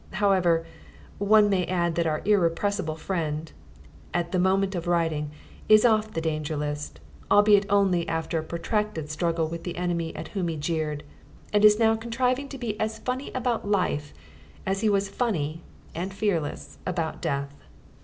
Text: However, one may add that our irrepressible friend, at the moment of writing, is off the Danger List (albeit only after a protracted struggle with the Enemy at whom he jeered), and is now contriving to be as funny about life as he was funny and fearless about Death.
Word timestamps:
However, 0.13 0.65
one 1.19 1.47
may 1.47 1.63
add 1.67 1.93
that 1.93 2.07
our 2.07 2.23
irrepressible 2.25 2.95
friend, 2.95 3.51
at 4.15 4.31
the 4.31 4.39
moment 4.39 4.73
of 4.73 4.87
writing, 4.87 5.29
is 5.69 5.85
off 5.85 6.13
the 6.13 6.19
Danger 6.21 6.57
List 6.57 6.99
(albeit 7.29 7.67
only 7.69 8.07
after 8.07 8.39
a 8.39 8.43
protracted 8.43 9.11
struggle 9.11 9.47
with 9.47 9.63
the 9.63 9.77
Enemy 9.77 10.15
at 10.15 10.29
whom 10.29 10.47
he 10.47 10.57
jeered), 10.57 11.03
and 11.53 11.63
is 11.63 11.77
now 11.77 11.95
contriving 11.95 12.49
to 12.49 12.57
be 12.57 12.79
as 12.79 12.97
funny 12.97 13.31
about 13.35 13.69
life 13.69 14.11
as 14.65 14.81
he 14.81 14.89
was 14.89 15.07
funny 15.07 15.61
and 15.93 16.15
fearless 16.15 16.79
about 16.87 17.21
Death. 17.21 17.53